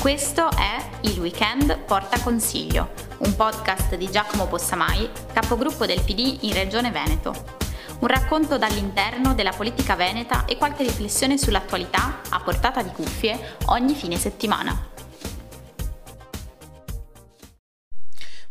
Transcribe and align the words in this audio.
Questo 0.00 0.50
è 0.52 0.78
Il 1.02 1.20
Weekend 1.20 1.76
Porta 1.80 2.18
Consiglio, 2.22 2.92
un 3.18 3.36
podcast 3.36 3.96
di 3.96 4.10
Giacomo 4.10 4.46
Possamai, 4.46 5.10
capogruppo 5.30 5.84
del 5.84 6.00
PD 6.00 6.38
in 6.44 6.54
Regione 6.54 6.90
Veneto. 6.90 7.34
Un 7.98 8.08
racconto 8.08 8.56
dall'interno 8.56 9.34
della 9.34 9.52
politica 9.52 9.96
veneta 9.96 10.46
e 10.46 10.56
qualche 10.56 10.84
riflessione 10.84 11.36
sull'attualità 11.36 12.22
a 12.30 12.40
portata 12.40 12.82
di 12.82 12.92
cuffie 12.92 13.58
ogni 13.66 13.92
fine 13.94 14.16
settimana. 14.16 14.89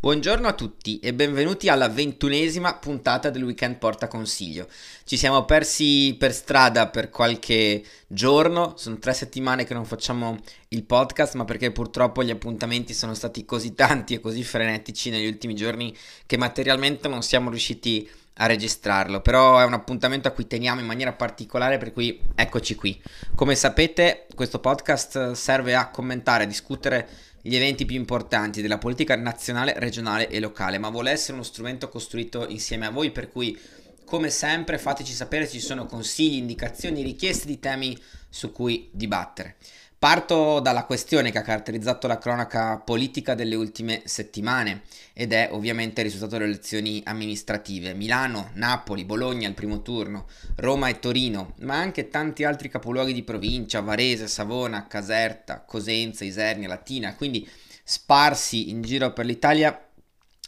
Buongiorno 0.02 0.48
a 0.48 0.54
tutti 0.54 0.98
e 1.00 1.14
benvenuti 1.14 1.68
alla 1.68 1.90
ventunesima 1.90 2.74
puntata 2.76 3.30
del 3.30 3.44
Weekend 3.44 3.80
Porta 3.80 4.08
Consiglio. 4.08 4.66
Ci 5.04 5.18
siamo 5.18 5.44
persi 5.44 6.16
per 6.18 6.32
strada 6.34 6.88
per 6.88 7.10
qualche 7.10 7.84
giorno, 8.08 8.76
sono 8.78 8.98
tre 8.98 9.14
settimane 9.14 9.66
che 9.66 9.74
non 9.74 9.84
facciamo 9.84 10.40
il 10.70 10.86
podcast, 10.86 11.34
ma 11.34 11.44
perché 11.44 11.74
purtroppo 11.74 12.24
gli 12.24 12.30
appuntamenti 12.30 12.94
sono 12.94 13.14
stati 13.14 13.44
così 13.44 13.74
tanti 13.74 14.14
e 14.14 14.22
così 14.22 14.42
frenetici 14.42 15.10
negli 15.10 15.28
ultimi 15.28 15.54
giorni 15.54 15.94
che 16.26 16.38
materialmente 16.38 17.10
non 17.10 17.22
siamo 17.22 17.50
riusciti 17.50 18.10
a 18.42 18.46
registrarlo, 18.46 19.20
però 19.20 19.60
è 19.60 19.66
un 19.66 19.74
appuntamento 19.74 20.30
a 20.30 20.32
cui 20.32 20.48
teniamo 20.48 20.80
in 20.80 20.86
maniera 20.86 21.12
particolare, 21.12 21.78
per 21.78 21.92
cui 21.92 22.22
eccoci 22.36 22.76
qui. 22.76 23.02
Come 23.36 23.54
sapete, 23.56 24.28
questo 24.34 24.60
podcast 24.60 25.34
serve 25.34 25.76
a 25.76 25.90
commentare, 25.90 26.46
a 26.46 26.48
discutere 26.48 27.10
gli 27.42 27.56
eventi 27.56 27.86
più 27.86 27.96
importanti 27.96 28.62
della 28.62 28.78
politica 28.78 29.16
nazionale, 29.16 29.74
regionale 29.78 30.30
e 30.30 30.40
locale, 30.40 30.78
ma 30.78 30.90
vuole 30.90 31.12
essere 31.12 31.34
uno 31.34 31.44
strumento 31.44 31.90
costruito 31.90 32.48
insieme 32.48 32.86
a 32.86 32.92
voi, 32.92 33.12
per 33.12 33.30
cui 33.30 33.58
come 34.06 34.30
sempre 34.30 34.78
fateci 34.78 35.14
sapere 35.14 35.46
se 35.46 35.54
ci 35.54 35.60
sono 35.60 35.86
consigli, 35.86 36.38
indicazioni, 36.38 37.04
richieste 37.04 37.46
di 37.46 37.60
temi 37.60 37.98
su 38.28 38.52
cui 38.52 38.90
dibattere. 38.92 39.58
Parto 40.00 40.62
dalla 40.62 40.86
questione 40.86 41.30
che 41.30 41.40
ha 41.40 41.42
caratterizzato 41.42 42.08
la 42.08 42.18
cronaca 42.18 42.78
politica 42.78 43.36
delle 43.36 43.56
ultime 43.56 44.02
settimane 44.06 44.84
ed 45.12 45.34
è 45.34 45.50
ovviamente 45.52 46.00
il 46.00 46.06
risultato 46.06 46.38
delle 46.38 46.52
elezioni 46.52 47.02
amministrative. 47.04 47.94
Milano, 47.94 48.52
Napoli, 48.54 49.04
Bologna 49.04 49.50
al 49.50 49.56
primo 49.56 49.82
turno, 49.82 50.28
Roma 50.56 50.88
e 50.88 51.00
Torino, 51.00 51.54
ma 51.64 51.76
anche 51.76 52.08
tanti 52.08 52.46
altri 52.46 52.70
capoluoghi 52.70 53.12
di 53.12 53.24
provincia, 53.24 53.82
Varese, 53.82 54.30
Savona, 54.30 54.88
Caserta, 54.88 55.66
Cosenza, 55.66 56.24
Isernia, 56.24 56.70
Latina, 56.70 57.14
quindi 57.16 57.46
sparsi 57.84 58.70
in 58.70 58.82
giro 58.82 59.12
per 59.12 59.26
l'Italia, 59.26 59.86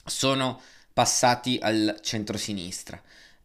sono 0.06 0.62
passati 0.94 1.60
al 1.62 2.00
centro-sinistra. 2.02 3.02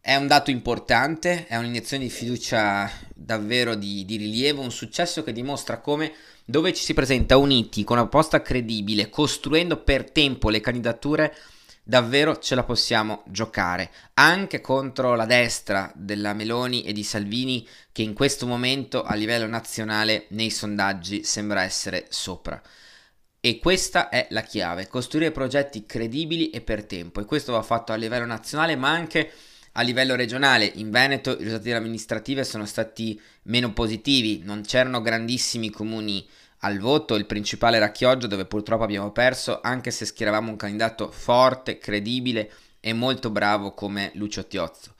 È 0.07 0.15
un 0.15 0.29
dato 0.29 0.53
importante, 0.53 1.49
è 1.49 1.57
un'iniezione 1.57 2.05
di 2.05 2.11
fiducia 2.11 2.89
davvero 3.13 3.75
di, 3.75 4.05
di, 4.05 4.17
rilievo, 4.17 4.63
un 4.63 4.71
successo 4.71 5.25
che 5.25 5.33
dimostra 5.33 5.81
come 5.81 6.13
dove 6.45 6.73
ci 6.73 6.85
si 6.85 6.95
presenta 6.95 7.37
uniti 7.37 7.83
con 7.83 7.97
una 7.97 8.07
proposta 8.07 8.41
credibile, 8.41 9.11
costruendo 9.11 9.83
per 9.83 10.09
tempo 10.13 10.49
le 10.49 10.61
candidature, 10.61 11.35
davvero 11.83 12.39
ce 12.39 12.55
la 12.55 12.63
possiamo 12.63 13.25
giocare, 13.27 13.91
anche 14.15 14.61
contro 14.61 15.17
la 15.17 15.27
destra 15.27 15.91
della 15.97 16.35
Meloni 16.35 16.85
e 16.85 16.93
di 16.93 17.03
Salvini 17.03 17.67
che 17.91 18.03
in 18.03 18.15
questo 18.15 18.47
momento 18.47 19.03
a 19.03 19.17
livello 19.17 19.49
nazionale 19.49 20.27
nei 20.29 20.51
sondaggi 20.51 21.25
sembra 21.25 21.65
essere 21.65 22.07
sopra. 22.11 22.63
E 23.41 23.59
questa 23.59 24.09
è 24.09 24.29
la 24.31 24.43
chiave, 24.43 24.87
costruire 24.87 25.33
progetti 25.33 25.85
credibili 25.85 26.51
e 26.51 26.61
per 26.61 26.85
tempo 26.85 27.21
e 27.21 27.25
questo 27.25 27.51
va 27.51 27.63
fatto 27.63 27.91
a 27.91 27.97
livello 27.97 28.25
nazionale 28.25 28.77
ma 28.77 28.91
anche 28.91 29.33
a 29.79 29.83
livello 29.83 30.15
regionale, 30.15 30.71
in 30.77 30.91
Veneto 30.91 31.33
i 31.33 31.45
risultati 31.45 31.73
amministrative 31.73 32.45
sono 32.45 32.65
stati 32.65 33.21
meno 33.43 33.73
positivi, 33.73 34.41
non 34.43 34.63
c'erano 34.63 35.03
grandissimi 35.03 35.71
comuni 35.71 36.27
al 36.61 36.79
voto, 36.79 37.15
il 37.15 37.27
principale 37.27 37.77
era 37.77 37.91
Chioggia 37.91 38.27
dove 38.27 38.47
purtroppo 38.47 38.85
abbiamo 38.85 39.13
perso, 39.13 39.61
anche 39.63 39.91
se 39.91 40.07
schieravamo 40.07 40.51
un 40.51 40.57
candidato 40.57 41.11
forte, 41.11 41.77
credibile 41.77 42.51
e 42.81 42.95
molto 42.95 43.29
bravo 43.29 43.73
come 43.73 44.13
Lucio 44.15 44.47
Tiozzo. 44.47 44.95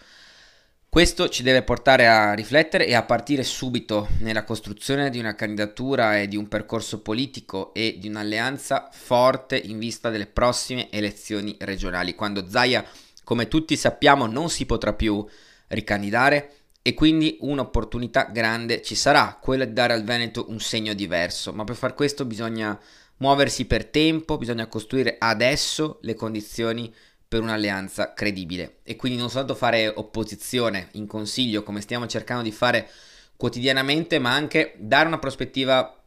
Questo 0.91 1.31
ci 1.31 1.43
deve 1.43 1.63
portare 1.63 2.07
a 2.07 2.35
riflettere 2.35 2.87
e 2.87 2.95
a 2.95 3.03
partire 3.03 3.45
subito 3.45 4.09
nella 4.21 4.45
costruzione 4.45 5.09
di 5.09 5.19
una 5.19 5.35
candidatura 5.35 6.19
e 6.19 6.29
di 6.29 6.37
un 6.37 6.49
percorso 6.49 7.01
politico 7.01 7.73
e 7.73 7.97
di 7.99 8.09
un'alleanza 8.09 8.91
forte 8.93 9.57
in 9.57 9.79
vista 9.79 10.11
delle 10.11 10.27
prossime 10.27 10.91
elezioni 10.91 11.57
regionali, 11.61 12.15
quando 12.15 12.49
Zaia 12.49 12.85
come 13.27 13.49
tutti 13.49 13.77
sappiamo 13.77 14.27
non 14.27 14.49
si 14.51 14.67
potrà 14.67 14.93
più 14.93 15.27
ricandidare 15.67 16.53
e 16.81 16.95
quindi 16.95 17.39
un'opportunità 17.41 18.27
grande 18.27 18.83
ci 18.83 18.95
sarà, 18.95 19.37
quella 19.43 19.65
di 19.65 19.73
dare 19.73 19.95
al 19.95 20.05
Veneto 20.05 20.47
un 20.49 20.61
segno 20.61 20.95
diverso, 20.95 21.53
ma 21.53 21.65
per 21.65 21.75
far 21.75 21.95
questo 21.95 22.25
bisogna 22.25 22.79
muoversi 23.17 23.65
per 23.65 23.87
tempo, 23.87 24.39
bisogna 24.39 24.69
costruire 24.69 25.17
adesso 25.19 25.99
le 26.03 26.15
condizioni 26.15 26.95
per 27.27 27.41
un'alleanza 27.41 28.13
credibile. 28.15 28.77
E 28.85 28.95
quindi 28.95 29.19
non 29.19 29.29
soltanto 29.29 29.57
fare 29.57 29.89
opposizione 29.89 30.91
in 30.93 31.09
consiglio 31.09 31.65
come 31.65 31.81
stiamo 31.81 32.07
cercando 32.07 32.45
di 32.45 32.53
fare 32.53 32.89
quotidianamente, 33.35 34.21
ma 34.21 34.33
anche 34.33 34.75
dare 34.79 35.09
una 35.09 35.19
prospettiva 35.19 36.01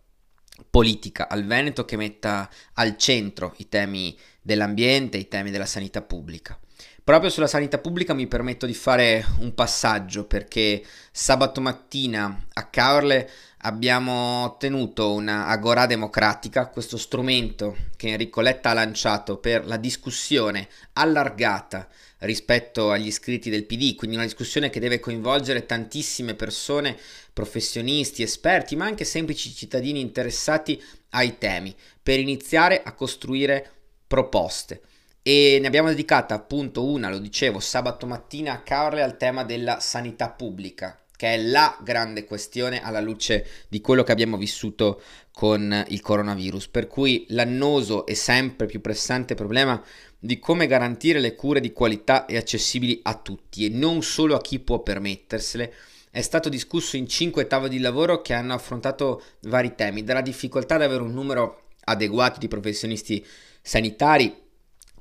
politica 0.70 1.28
al 1.28 1.46
Veneto 1.46 1.86
che 1.86 1.98
metta 1.98 2.50
al 2.74 2.98
centro 2.98 3.54
i 3.58 3.70
temi 3.70 4.18
dell'ambiente, 4.42 5.18
i 5.18 5.28
temi 5.28 5.52
della 5.52 5.66
sanità 5.66 6.02
pubblica. 6.02 6.58
Proprio 7.04 7.32
sulla 7.32 7.48
sanità 7.48 7.80
pubblica 7.80 8.14
mi 8.14 8.28
permetto 8.28 8.66
di 8.68 8.74
fare 8.74 9.26
un 9.40 9.56
passaggio 9.56 10.26
perché 10.26 10.84
sabato 11.12 11.60
mattina 11.60 12.46
a 12.54 12.68
Caorle 12.68 13.30
abbiamo 13.62 14.44
ottenuto 14.44 15.12
una 15.12 15.48
Agora 15.48 15.86
democratica, 15.86 16.68
questo 16.68 16.98
strumento 16.98 17.76
che 17.98 18.10
Enrico 18.10 18.42
Letta 18.42 18.70
ha 18.70 18.74
lanciato 18.74 19.38
per 19.38 19.66
la 19.66 19.78
discussione 19.78 20.68
allargata 20.94 21.88
rispetto 22.20 22.92
agli 22.92 23.08
iscritti 23.08 23.50
del 23.50 23.66
PD, 23.66 23.96
quindi 23.96 24.16
una 24.16 24.26
discussione 24.26 24.70
che 24.70 24.80
deve 24.80 25.00
coinvolgere 25.00 25.66
tantissime 25.66 26.36
persone, 26.36 26.98
professionisti, 27.34 28.24
esperti, 28.24 28.76
ma 28.76 28.86
anche 28.86 29.06
semplici 29.06 29.54
cittadini 29.54 30.00
interessati 30.00 30.82
ai 31.12 31.38
temi, 31.38 31.76
per 32.02 32.20
iniziare 32.20 32.82
a 32.84 32.94
costruire 32.94 33.72
proposte. 34.06 34.82
E 35.22 35.60
ne 35.62 35.68
abbiamo 35.68 35.90
dedicata 35.90 36.34
appunto 36.34 36.86
una, 36.86 37.10
lo 37.10 37.20
dicevo, 37.20 37.60
sabato 37.60 38.06
mattina 38.06 38.54
a 38.54 38.62
Carle 38.62 39.02
al 39.02 39.18
tema 39.18 39.44
della 39.44 39.80
sanità 39.80 40.30
pubblica, 40.30 40.98
che 41.20 41.34
è 41.34 41.38
la 41.38 41.78
grande 41.84 42.24
questione 42.24 42.82
alla 42.82 43.02
luce 43.02 43.46
di 43.68 43.82
quello 43.82 44.04
che 44.04 44.14
abbiamo 44.14 44.38
vissuto 44.38 45.02
con 45.34 45.84
il 45.90 46.00
coronavirus, 46.00 46.70
per 46.70 46.88
cui 46.88 47.26
l'annoso 47.32 48.06
e 48.06 48.16
sempre 48.16 48.68
più 48.68 48.80
pressante 48.80 49.36
problema 49.36 49.84
di 50.18 50.40
come 50.40 50.66
garantire 50.66 51.20
le 51.20 51.36
cure 51.36 51.60
di 51.60 51.74
qualità 51.74 52.26
e 52.26 52.38
accessibili 52.38 53.02
a 53.04 53.16
tutti 53.16 53.66
e 53.66 53.70
non 53.70 54.02
solo 54.02 54.34
a 54.34 54.40
chi 54.40 54.60
può 54.60 54.80
permettersele. 54.80 55.74
È 56.10 56.22
stato 56.22 56.48
discusso 56.48 56.96
in 56.96 57.06
cinque 57.10 57.48
tavoli 57.48 57.72
di 57.72 57.80
lavoro 57.80 58.22
che 58.22 58.32
hanno 58.32 58.54
affrontato 58.54 59.22
vari 59.42 59.76
temi, 59.76 60.06
dalla 60.06 60.22
difficoltà 60.22 60.76
ad 60.76 60.84
avere 60.84 61.04
un 61.04 61.12
numero 61.12 61.64
adeguato 61.84 62.40
di 62.40 62.48
professionisti 62.48 63.26
sanitari 63.62 64.34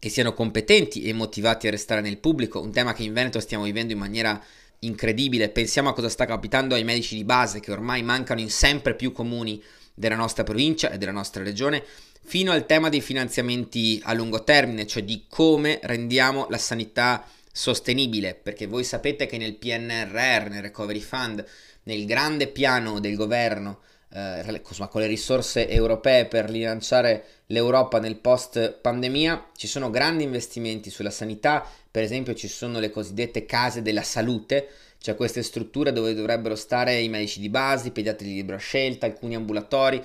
che 0.00 0.08
siano 0.08 0.34
competenti 0.34 1.04
e 1.04 1.12
motivati 1.12 1.68
a 1.68 1.70
restare 1.70 2.00
nel 2.00 2.18
pubblico, 2.18 2.60
un 2.60 2.72
tema 2.72 2.92
che 2.92 3.04
in 3.04 3.12
Veneto 3.12 3.38
stiamo 3.38 3.62
vivendo 3.62 3.92
in 3.92 4.00
maniera 4.00 4.42
incredibile. 4.80 5.48
Pensiamo 5.48 5.88
a 5.88 5.94
cosa 5.94 6.08
sta 6.08 6.24
capitando 6.24 6.74
ai 6.74 6.84
medici 6.84 7.14
di 7.14 7.24
base 7.24 7.60
che 7.60 7.72
ormai 7.72 8.02
mancano 8.02 8.40
in 8.40 8.50
sempre 8.50 8.94
più 8.94 9.12
comuni 9.12 9.62
della 9.94 10.16
nostra 10.16 10.44
provincia 10.44 10.90
e 10.90 10.98
della 10.98 11.12
nostra 11.12 11.42
regione, 11.42 11.84
fino 12.22 12.52
al 12.52 12.66
tema 12.66 12.88
dei 12.88 13.00
finanziamenti 13.00 14.00
a 14.04 14.12
lungo 14.12 14.44
termine, 14.44 14.86
cioè 14.86 15.02
di 15.02 15.24
come 15.28 15.80
rendiamo 15.82 16.46
la 16.50 16.58
sanità 16.58 17.26
sostenibile, 17.50 18.34
perché 18.34 18.66
voi 18.66 18.84
sapete 18.84 19.26
che 19.26 19.38
nel 19.38 19.56
PNRR, 19.56 20.48
nel 20.48 20.62
Recovery 20.62 21.00
Fund, 21.00 21.44
nel 21.84 22.04
grande 22.04 22.46
piano 22.46 23.00
del 23.00 23.16
governo 23.16 23.80
eh, 24.10 24.60
con 24.88 25.00
le 25.00 25.06
risorse 25.06 25.68
europee 25.68 26.26
per 26.26 26.48
rilanciare 26.48 27.24
l'Europa 27.46 27.98
nel 27.98 28.16
post 28.16 28.72
pandemia, 28.72 29.50
ci 29.56 29.66
sono 29.66 29.90
grandi 29.90 30.24
investimenti 30.24 30.90
sulla 30.90 31.10
sanità, 31.10 31.66
per 31.90 32.02
esempio 32.02 32.34
ci 32.34 32.48
sono 32.48 32.78
le 32.78 32.90
cosiddette 32.90 33.44
case 33.44 33.82
della 33.82 34.02
salute, 34.02 34.68
cioè 34.98 35.14
queste 35.14 35.42
strutture 35.42 35.92
dove 35.92 36.14
dovrebbero 36.14 36.56
stare 36.56 36.98
i 36.98 37.08
medici 37.08 37.40
di 37.40 37.48
base, 37.48 37.88
i 37.88 37.92
pediatri 37.92 38.28
di 38.28 38.34
libera 38.34 38.58
scelta, 38.58 39.06
alcuni 39.06 39.34
ambulatori, 39.34 40.02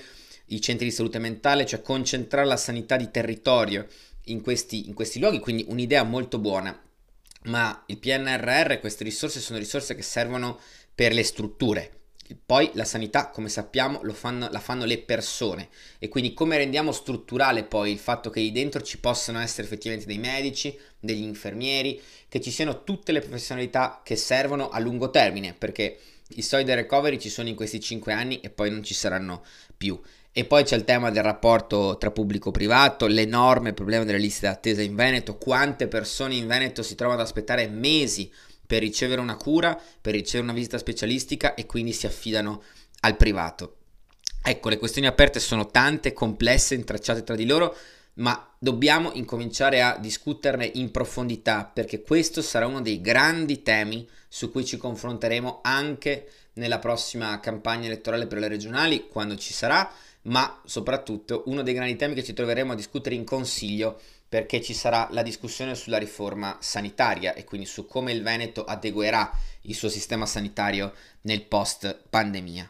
i 0.48 0.62
centri 0.62 0.86
di 0.86 0.92
salute 0.92 1.20
mentale, 1.20 1.66
cioè 1.66 1.82
concentrare 1.82 2.48
la 2.48 2.58
sanità 2.58 2.98
di 2.98 3.10
territorio 3.10 3.88
in 4.26 4.42
questi, 4.42 4.88
in 4.88 4.94
questi 4.94 5.20
luoghi, 5.20 5.40
quindi 5.40 5.66
un'idea 5.68 6.04
molto 6.04 6.40
buona. 6.40 6.80
Ma 7.46 7.84
il 7.88 7.98
PNRR, 7.98 8.80
queste 8.80 9.04
risorse 9.04 9.40
sono 9.40 9.60
risorse 9.60 9.96
che 9.96 10.02
servono 10.02 10.60
per 10.94 11.14
le 11.14 11.24
strutture, 11.24 12.03
poi 12.46 12.70
la 12.74 12.86
sanità, 12.86 13.30
come 13.30 13.50
sappiamo, 13.50 14.02
fanno, 14.12 14.50
la 14.52 14.60
fanno 14.60 14.86
le 14.86 15.00
persone 15.00 15.70
e 16.00 16.08
quindi 16.08 16.34
come 16.34 16.58
rendiamo 16.58 16.92
strutturale 16.92 17.64
poi 17.64 17.92
il 17.92 18.00
fatto 18.00 18.30
che 18.30 18.40
lì 18.40 18.52
dentro 18.52 18.82
ci 18.82 19.00
possano 19.00 19.40
essere 19.40 19.64
effettivamente 19.64 20.08
dei 20.08 20.18
medici, 20.18 20.78
degli 21.00 21.24
infermieri, 21.24 22.02
che 22.30 22.42
ci 22.42 22.52
siano 22.52 22.84
tutte 22.84 23.12
le 23.12 23.20
professionalità 23.20 24.02
che 24.04 24.16
servono 24.16 24.70
a 24.70 24.80
lungo 24.80 25.10
termine, 25.10 25.54
perché 25.54 25.98
i 26.36 26.42
soldi 26.42 26.66
del 26.66 26.78
recovery 26.78 27.20
ci 27.20 27.30
sono 27.30 27.50
in 27.50 27.56
questi 27.56 27.80
5 27.80 28.14
anni 28.14 28.40
e 28.40 28.50
poi 28.50 28.72
non 28.72 28.84
ci 28.84 28.94
saranno 28.94 29.44
più. 29.76 30.00
E 30.32 30.46
poi 30.46 30.64
c'è 30.64 30.76
il 30.76 30.84
tema 30.84 31.12
del 31.12 31.22
rapporto 31.22 31.96
tra 32.00 32.10
pubblico-privato, 32.10 33.06
l'enorme 33.06 33.74
problema 33.74 34.04
delle 34.04 34.18
liste 34.18 34.48
d'attesa 34.48 34.82
in 34.82 34.96
Veneto, 34.96 35.38
quante 35.38 35.88
persone 35.88 36.34
in 36.34 36.48
Veneto 36.48 36.82
si 36.82 36.96
trovano 36.96 37.20
ad 37.20 37.26
aspettare 37.28 37.68
mesi 37.68 38.32
per 38.74 38.82
ricevere 38.82 39.22
una 39.22 39.38
cura, 39.38 39.80
per 40.02 40.16
ricevere 40.16 40.46
una 40.50 40.58
visita 40.58 40.80
specialistica 40.80 41.54
e 41.54 41.68
quindi 41.68 41.94
si 41.94 42.08
affidano 42.08 42.64
al 43.02 43.16
privato. 43.16 43.76
Ecco, 44.42 44.70
le 44.70 44.80
questioni 44.80 45.06
aperte 45.06 45.40
sono 45.40 45.68
tante, 45.68 46.12
complesse, 46.12 46.74
intracciate 46.74 47.24
tra 47.24 47.36
di 47.36 47.46
loro, 47.46 47.78
ma 48.16 48.52
dobbiamo 48.58 49.12
incominciare 49.14 49.84
a 49.84 49.96
discuterne 50.00 50.72
in 50.74 50.90
profondità 50.90 51.66
perché 51.66 52.02
questo 52.02 52.42
sarà 52.42 52.66
uno 52.66 52.82
dei 52.82 53.00
grandi 53.00 53.62
temi 53.62 54.10
su 54.28 54.50
cui 54.50 54.66
ci 54.66 54.78
confronteremo 54.78 55.60
anche 55.62 56.28
nella 56.54 56.80
prossima 56.80 57.40
campagna 57.40 57.86
elettorale 57.86 58.26
per 58.26 58.40
le 58.40 58.48
regionali, 58.48 59.08
quando 59.08 59.36
ci 59.36 59.54
sarà, 59.54 59.88
ma 60.24 60.62
soprattutto 60.66 61.44
uno 61.46 61.62
dei 61.62 61.76
grandi 61.76 61.96
temi 61.96 62.16
che 62.16 62.24
ci 62.24 62.34
troveremo 62.34 62.72
a 62.72 62.76
discutere 62.76 63.14
in 63.14 63.24
consiglio 63.24 64.00
perché 64.34 64.64
ci 64.64 64.74
sarà 64.74 65.08
la 65.12 65.22
discussione 65.22 65.76
sulla 65.76 66.00
riforma 66.00 66.58
sanitaria 66.60 67.36
e 67.36 67.44
quindi 67.44 67.68
su 67.68 67.86
come 67.86 68.12
il 68.12 68.24
Veneto 68.24 68.64
adeguerà 68.64 69.32
il 69.62 69.76
suo 69.76 69.90
sistema 69.90 70.26
sanitario 70.26 70.92
nel 71.22 71.44
post 71.44 72.06
pandemia. 72.10 72.68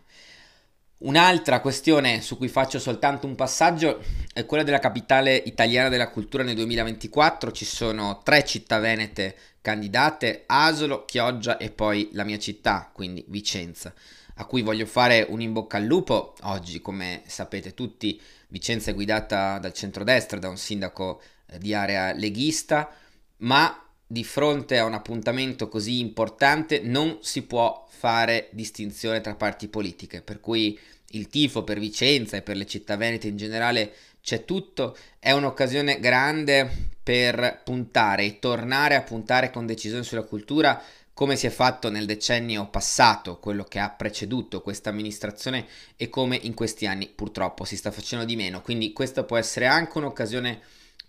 Un'altra 0.97 1.61
questione 1.61 2.19
su 2.19 2.35
cui 2.35 2.49
faccio 2.49 2.79
soltanto 2.79 3.27
un 3.27 3.35
passaggio 3.35 4.03
è 4.33 4.45
quella 4.45 4.63
della 4.63 4.79
capitale 4.79 5.37
italiana 5.37 5.87
della 5.87 6.09
cultura 6.09 6.43
nel 6.43 6.55
2024. 6.55 7.53
Ci 7.53 7.63
sono 7.63 8.19
tre 8.25 8.43
città 8.43 8.79
venete 8.79 9.33
candidate, 9.61 10.43
Asolo, 10.47 11.05
Chioggia 11.05 11.55
e 11.55 11.71
poi 11.71 12.09
la 12.11 12.25
mia 12.25 12.39
città, 12.39 12.91
quindi 12.91 13.23
Vicenza 13.29 13.93
a 14.37 14.45
cui 14.45 14.63
voglio 14.63 14.87
fare 14.87 15.27
un 15.29 15.41
in 15.41 15.53
bocca 15.53 15.77
al 15.77 15.83
lupo. 15.85 16.33
Oggi, 16.41 16.81
come 16.81 17.21
sapete 17.27 17.73
tutti, 17.73 18.19
Vicenza 18.47 18.91
è 18.91 18.93
guidata 18.93 19.59
dal 19.59 19.73
centrodestra, 19.73 20.39
da 20.39 20.49
un 20.49 20.57
sindaco 20.57 21.21
di 21.57 21.73
area 21.73 22.13
leghista, 22.13 22.89
ma 23.37 23.77
di 24.05 24.23
fronte 24.23 24.77
a 24.77 24.85
un 24.85 24.93
appuntamento 24.93 25.67
così 25.67 25.99
importante 25.99 26.81
non 26.81 27.19
si 27.21 27.43
può 27.43 27.87
fare 27.89 28.49
distinzione 28.51 29.21
tra 29.21 29.35
parti 29.35 29.67
politiche, 29.67 30.21
per 30.21 30.39
cui 30.39 30.77
il 31.11 31.27
tifo 31.27 31.63
per 31.63 31.79
Vicenza 31.79 32.37
e 32.37 32.41
per 32.41 32.57
le 32.57 32.65
città 32.65 32.95
venete 32.95 33.27
in 33.27 33.37
generale 33.37 33.93
c'è 34.21 34.45
tutto, 34.45 34.95
è 35.19 35.31
un'occasione 35.31 35.99
grande 35.99 36.91
per 37.03 37.61
puntare 37.63 38.23
e 38.23 38.39
tornare 38.39 38.95
a 38.95 39.01
puntare 39.01 39.51
con 39.51 39.65
decisione 39.65 40.03
sulla 40.03 40.23
cultura 40.23 40.81
come 41.13 41.35
si 41.35 41.45
è 41.45 41.49
fatto 41.49 41.89
nel 41.89 42.05
decennio 42.05 42.67
passato, 42.69 43.37
quello 43.37 43.63
che 43.63 43.79
ha 43.79 43.89
preceduto 43.89 44.61
questa 44.61 44.89
amministrazione 44.89 45.67
e 45.95 46.09
come 46.09 46.35
in 46.41 46.55
questi 46.55 46.87
anni 46.87 47.07
purtroppo 47.07 47.65
si 47.65 47.77
sta 47.77 47.91
facendo 47.91 48.25
di 48.25 48.35
meno. 48.35 48.61
Quindi 48.61 48.93
questa 48.93 49.23
può 49.23 49.37
essere 49.37 49.67
anche 49.67 49.97
un'occasione 49.99 50.61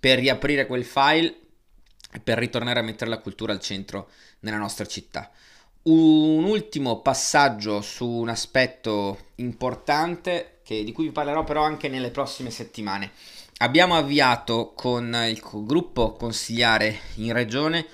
per 0.05 0.19
riaprire 0.19 0.67
quel 0.67 0.85
file 0.85 1.35
e 2.13 2.21
per 2.21 2.37
ritornare 2.37 2.79
a 2.79 2.83
mettere 2.83 3.09
la 3.09 3.21
cultura 3.21 3.55
al 3.55 3.61
centro 3.61 4.11
nella 4.41 4.59
nostra 4.59 4.85
città. 4.85 5.31
Un 5.85 6.45
ultimo 6.45 7.01
passaggio 7.01 7.81
su 7.81 8.07
un 8.07 8.29
aspetto 8.29 9.29
importante 9.37 10.59
che, 10.63 10.85
di 10.85 10.93
cui 10.93 11.05
vi 11.05 11.11
parlerò 11.11 11.43
però 11.45 11.63
anche 11.63 11.89
nelle 11.89 12.11
prossime 12.11 12.51
settimane. 12.51 13.13
Abbiamo 13.61 13.97
avviato 13.97 14.75
con 14.77 15.17
il 15.27 15.41
gruppo 15.43 16.13
consigliare 16.13 16.99
in 17.15 17.33
regione 17.33 17.87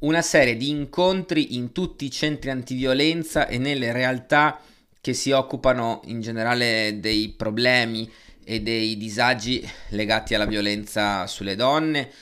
una 0.00 0.22
serie 0.22 0.56
di 0.56 0.68
incontri 0.68 1.54
in 1.54 1.70
tutti 1.70 2.06
i 2.06 2.10
centri 2.10 2.50
antiviolenza 2.50 3.46
e 3.46 3.58
nelle 3.58 3.92
realtà 3.92 4.60
che 5.00 5.14
si 5.14 5.30
occupano 5.30 6.00
in 6.06 6.20
generale 6.20 6.98
dei 6.98 7.28
problemi 7.28 8.10
e 8.48 8.60
dei 8.60 8.96
disagi 8.96 9.68
legati 9.88 10.36
alla 10.36 10.46
violenza 10.46 11.26
sulle 11.26 11.56
donne, 11.56 12.12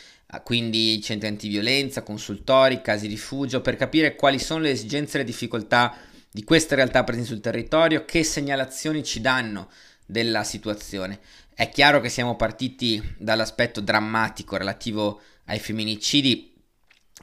quindi 0.42 1.00
centri 1.02 1.28
antiviolenza, 1.28 2.02
consultori, 2.02 2.80
casi 2.80 3.06
rifugio, 3.06 3.60
per 3.60 3.76
capire 3.76 4.16
quali 4.16 4.38
sono 4.38 4.60
le 4.60 4.70
esigenze 4.70 5.16
e 5.16 5.20
le 5.20 5.26
difficoltà 5.26 5.94
di 6.30 6.42
queste 6.42 6.76
realtà 6.76 7.04
presenti 7.04 7.28
sul 7.28 7.42
territorio, 7.42 8.06
che 8.06 8.24
segnalazioni 8.24 9.04
ci 9.04 9.20
danno 9.20 9.68
della 10.06 10.44
situazione. 10.44 11.20
È 11.52 11.68
chiaro 11.68 12.00
che 12.00 12.08
siamo 12.08 12.36
partiti 12.36 13.00
dall'aspetto 13.18 13.82
drammatico 13.82 14.56
relativo 14.56 15.20
ai 15.44 15.58
femminicidi 15.58 16.54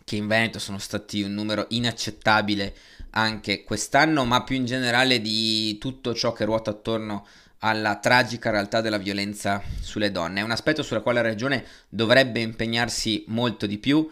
che 0.03 0.15
in 0.15 0.27
Veneto 0.27 0.59
sono 0.59 0.77
stati 0.77 1.24
un 1.24 1.33
numero 1.33 1.65
inaccettabile 1.69 2.75
anche 3.12 3.63
quest'anno, 3.63 4.25
ma 4.25 4.44
più 4.44 4.56
in 4.56 4.65
generale 4.65 5.19
di 5.19 5.77
tutto 5.80 6.13
ciò 6.13 6.33
che 6.33 6.45
ruota 6.45 6.69
attorno 6.69 7.25
alla 7.61 7.95
tragica 7.95 8.51
realtà 8.51 8.81
della 8.81 8.97
violenza 8.97 9.61
sulle 9.79 10.11
donne. 10.11 10.41
È 10.41 10.43
un 10.43 10.51
aspetto 10.51 10.83
sulla 10.83 11.01
quale 11.01 11.21
la 11.21 11.29
regione 11.29 11.65
dovrebbe 11.89 12.39
impegnarsi 12.39 13.23
molto 13.27 13.65
di 13.65 13.77
più. 13.77 14.07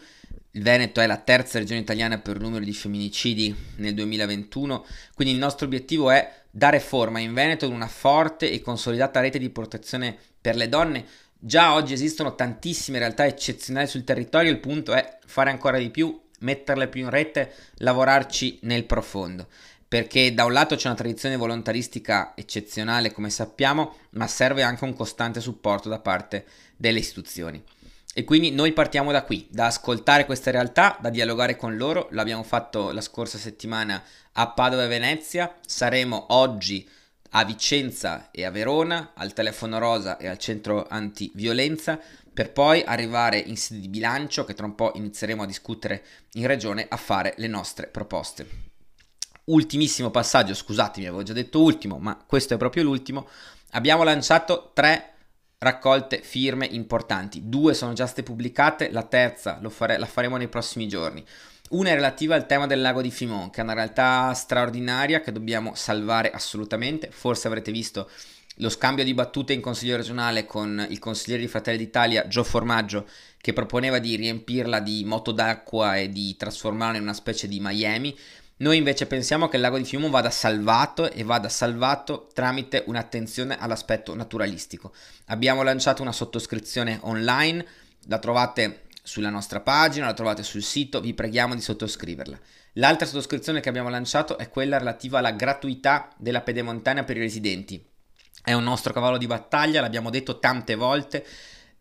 Il 0.51 0.63
Veneto 0.63 0.99
è 0.99 1.05
la 1.05 1.17
terza 1.17 1.59
regione 1.59 1.81
italiana 1.81 2.17
per 2.17 2.39
numero 2.39 2.65
di 2.65 2.73
femminicidi 2.73 3.55
nel 3.77 3.93
2021, 3.93 4.85
quindi 5.13 5.33
il 5.33 5.39
nostro 5.39 5.67
obiettivo 5.67 6.09
è 6.09 6.31
dare 6.49 6.79
forma 6.79 7.19
in 7.19 7.33
Veneto 7.33 7.65
ad 7.65 7.71
una 7.71 7.87
forte 7.87 8.51
e 8.51 8.59
consolidata 8.61 9.19
rete 9.19 9.37
di 9.37 9.49
protezione 9.49 10.17
per 10.41 10.55
le 10.55 10.67
donne 10.67 11.05
Già 11.41 11.73
oggi 11.73 11.93
esistono 11.93 12.35
tantissime 12.35 12.99
realtà 12.99 13.25
eccezionali 13.25 13.87
sul 13.87 14.03
territorio, 14.03 14.51
il 14.51 14.59
punto 14.59 14.93
è 14.93 15.19
fare 15.25 15.49
ancora 15.49 15.77
di 15.77 15.89
più, 15.89 16.19
metterle 16.39 16.89
più 16.89 17.03
in 17.03 17.09
rete, 17.09 17.53
lavorarci 17.75 18.59
nel 18.63 18.83
profondo. 18.83 19.47
Perché 19.89 20.35
da 20.35 20.45
un 20.45 20.53
lato 20.53 20.75
c'è 20.75 20.85
una 20.85 20.95
tradizione 20.95 21.35
volontaristica 21.35 22.33
eccezionale, 22.35 23.11
come 23.11 23.31
sappiamo, 23.31 23.95
ma 24.11 24.27
serve 24.27 24.61
anche 24.61 24.83
un 24.83 24.93
costante 24.93 25.41
supporto 25.41 25.89
da 25.89 25.97
parte 25.97 26.45
delle 26.77 26.99
istituzioni. 26.99 27.59
E 28.13 28.23
quindi 28.23 28.51
noi 28.51 28.71
partiamo 28.71 29.11
da 29.11 29.23
qui, 29.23 29.47
da 29.49 29.65
ascoltare 29.65 30.27
queste 30.27 30.51
realtà, 30.51 30.95
da 31.01 31.09
dialogare 31.09 31.55
con 31.55 31.75
loro. 31.75 32.07
L'abbiamo 32.11 32.43
fatto 32.43 32.91
la 32.91 33.01
scorsa 33.01 33.39
settimana 33.39 34.03
a 34.33 34.49
Padova 34.49 34.83
e 34.83 34.87
Venezia. 34.87 35.55
Saremo 35.65 36.27
oggi 36.29 36.87
a 37.31 37.43
Vicenza 37.43 38.29
e 38.29 38.45
a 38.45 38.51
Verona, 38.51 39.13
al 39.15 39.33
telefono 39.33 39.79
rosa 39.79 40.17
e 40.17 40.27
al 40.27 40.37
centro 40.37 40.85
antiviolenza, 40.87 41.99
per 42.31 42.51
poi 42.51 42.83
arrivare 42.83 43.39
in 43.39 43.57
sede 43.57 43.79
di 43.79 43.89
bilancio, 43.89 44.45
che 44.45 44.53
tra 44.53 44.67
un 44.67 44.75
po' 44.75 44.91
inizieremo 44.93 45.41
a 45.41 45.47
discutere 45.47 46.03
in 46.33 46.45
regione, 46.45 46.85
a 46.87 46.97
fare 46.97 47.33
le 47.37 47.47
nostre 47.47 47.87
proposte. 47.87 48.68
Ultimissimo 49.49 50.11
passaggio, 50.11 50.53
scusatemi, 50.53 51.07
avevo 51.07 51.23
già 51.23 51.33
detto 51.33 51.61
ultimo, 51.61 51.97
ma 51.97 52.21
questo 52.23 52.53
è 52.53 52.57
proprio 52.57 52.83
l'ultimo. 52.83 53.27
Abbiamo 53.71 54.03
lanciato 54.03 54.69
tre 54.73 55.13
raccolte 55.57 56.21
firme 56.21 56.67
importanti, 56.67 57.49
due 57.49 57.73
sono 57.73 57.93
già 57.93 58.05
state 58.05 58.21
pubblicate, 58.21 58.91
la 58.91 59.03
terza 59.03 59.59
fare, 59.69 59.97
la 59.97 60.05
faremo 60.05 60.37
nei 60.37 60.49
prossimi 60.49 60.87
giorni. 60.87 61.25
Una 61.69 61.89
è 61.89 61.93
relativa 61.95 62.35
al 62.35 62.45
tema 62.45 62.67
del 62.67 62.79
lago 62.79 63.01
di 63.01 63.09
Fimon, 63.09 63.49
che 63.49 63.61
è 63.61 63.63
una 63.63 63.73
realtà 63.73 64.33
straordinaria 64.33 65.21
che 65.21 65.31
dobbiamo 65.31 65.73
salvare 65.73 66.29
assolutamente. 66.29 67.09
Forse 67.11 67.47
avrete 67.47 67.71
visto 67.71 68.09
lo 68.57 68.69
scambio 68.69 69.03
di 69.03 69.15
battute 69.15 69.53
in 69.53 69.61
consiglio 69.61 69.95
regionale 69.95 70.45
con 70.45 70.85
il 70.89 70.99
consigliere 70.99 71.41
di 71.41 71.47
Fratelli 71.47 71.77
d'Italia 71.77 72.27
Gio 72.27 72.43
Formaggio, 72.43 73.07
che 73.41 73.53
proponeva 73.53 73.97
di 73.97 74.15
riempirla 74.15 74.79
di 74.79 75.03
moto 75.05 75.31
d'acqua 75.31 75.97
e 75.97 76.09
di 76.09 76.35
trasformarla 76.35 76.97
in 76.97 77.03
una 77.03 77.13
specie 77.13 77.47
di 77.47 77.59
Miami. 77.59 78.15
Noi 78.61 78.75
invece 78.75 79.05
pensiamo 79.05 79.47
che 79.47 79.55
il 79.55 79.61
lago 79.61 79.77
di 79.77 79.85
Fiumo 79.85 80.09
vada 80.09 80.29
salvato 80.29 81.09
e 81.09 81.23
vada 81.23 81.47
salvato 81.47 82.27
tramite 82.33 82.83
un'attenzione 82.87 83.57
all'aspetto 83.57 84.13
naturalistico. 84.13 84.93
Abbiamo 85.27 85.63
lanciato 85.63 86.01
una 86.01 86.11
sottoscrizione 86.11 86.99
online, 87.03 87.65
la 88.07 88.19
trovate 88.19 88.87
sulla 89.01 89.29
nostra 89.29 89.61
pagina, 89.61 90.07
la 90.07 90.13
trovate 90.13 90.43
sul 90.43 90.61
sito, 90.61 90.99
vi 90.99 91.13
preghiamo 91.13 91.55
di 91.55 91.61
sottoscriverla. 91.61 92.37
L'altra 92.73 93.05
sottoscrizione 93.05 93.61
che 93.61 93.69
abbiamo 93.69 93.87
lanciato 93.87 94.37
è 94.37 94.49
quella 94.49 94.77
relativa 94.77 95.19
alla 95.19 95.31
gratuità 95.31 96.09
della 96.17 96.41
pedemontana 96.41 97.05
per 97.05 97.15
i 97.15 97.21
residenti. 97.21 97.81
È 98.43 98.51
un 98.51 98.63
nostro 98.63 98.91
cavallo 98.91 99.17
di 99.17 99.25
battaglia, 99.25 99.79
l'abbiamo 99.79 100.09
detto 100.09 100.37
tante 100.37 100.75
volte. 100.75 101.25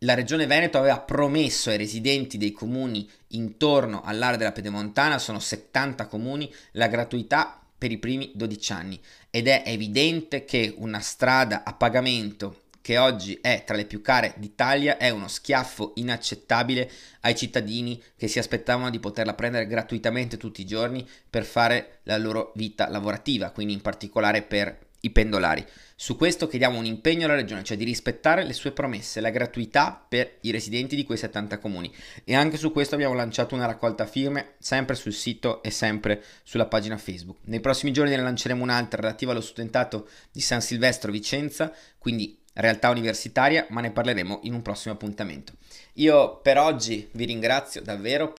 La 0.03 0.15
Regione 0.15 0.47
Veneto 0.47 0.79
aveva 0.79 1.01
promesso 1.01 1.71
ai 1.71 1.77
residenti 1.77 2.39
dei 2.39 2.53
comuni 2.53 3.09
intorno 3.29 4.03
all'area 4.05 4.37
della 4.37 4.53
pedemontana, 4.53 5.19
sono 5.19 5.41
70 5.41 6.07
comuni, 6.07 6.53
la 6.73 6.87
gratuità 6.87 7.61
per 7.77 7.91
i 7.91 7.99
primi 7.99 8.31
12 8.33 8.73
anni. 8.73 9.01
Ed 9.29 9.49
è 9.49 9.65
evidente 9.67 10.45
che 10.45 10.73
una 10.77 11.01
strada 11.01 11.65
a 11.65 11.73
pagamento 11.75 12.67
che 12.81 12.97
oggi 12.97 13.39
è 13.43 13.65
tra 13.67 13.75
le 13.75 13.87
più 13.87 14.01
care 14.01 14.35
d'Italia, 14.37 14.99
è 14.99 15.11
uno 15.11 15.27
schiaffo 15.27 15.95
inaccettabile 15.97 16.89
ai 17.23 17.37
cittadini 17.37 18.01
che 18.17 18.29
si 18.29 18.39
aspettavano 18.39 18.91
di 18.91 19.01
poterla 19.01 19.35
prendere 19.35 19.67
gratuitamente 19.67 20.37
tutti 20.37 20.61
i 20.61 20.67
giorni 20.67 21.07
per 21.29 21.45
fare 21.45 21.99
la 22.05 22.19
loro 22.19 22.53
vita 22.55 22.89
lavorativa, 22.89 23.51
quindi 23.51 23.73
in 23.73 23.83
particolare 23.83 24.43
per 24.43 24.87
i 25.01 25.11
pendolari. 25.11 25.65
Su 25.95 26.17
questo 26.17 26.47
chiediamo 26.47 26.79
un 26.79 26.85
impegno 26.85 27.27
alla 27.27 27.35
Regione, 27.35 27.65
cioè 27.65 27.77
di 27.77 27.85
rispettare 27.85 28.45
le 28.45 28.53
sue 28.53 28.73
promesse, 28.73 29.21
la 29.21 29.31
gratuità 29.31 30.05
per 30.09 30.37
i 30.43 30.51
residenti 30.51 30.95
di 30.95 31.05
quei 31.05 31.19
70 31.19 31.59
comuni. 31.59 31.93
E 32.25 32.35
anche 32.35 32.57
su 32.57 32.71
questo 32.73 32.95
abbiamo 32.95 33.15
lanciato 33.15 33.55
una 33.55 33.67
raccolta 33.67 34.07
firme, 34.07 34.55
sempre 34.59 34.95
sul 34.95 35.13
sito 35.13 35.63
e 35.63 35.71
sempre 35.71 36.23
sulla 36.43 36.67
pagina 36.67 36.97
Facebook. 36.97 37.39
Nei 37.45 37.61
prossimi 37.61 37.93
giorni 37.93 38.11
ne 38.11 38.23
lanceremo 38.23 38.63
un'altra 38.63 39.01
relativa 39.01 39.33
allo 39.33 39.41
studentato 39.41 40.09
di 40.31 40.41
San 40.41 40.61
Silvestro 40.61 41.11
Vicenza, 41.11 41.73
quindi 41.99 42.39
realtà 42.61 42.91
universitaria, 42.91 43.67
ma 43.71 43.81
ne 43.81 43.91
parleremo 43.91 44.41
in 44.43 44.55
un 44.55 44.63
prossimo 44.63 44.95
appuntamento. 44.95 45.53
Io 45.95 46.39
per 46.41 46.59
oggi 46.59 47.09
vi 47.13 47.25
ringrazio 47.25 47.83
davvero 47.83 48.27